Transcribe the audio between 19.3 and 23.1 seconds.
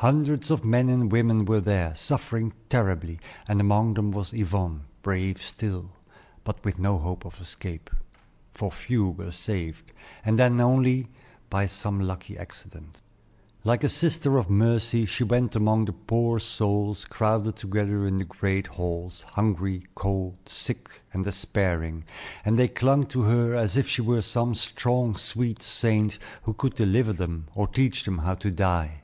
hungry, cold, sick, and despairing, and they clung